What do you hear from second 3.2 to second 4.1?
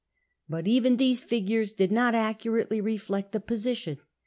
the position.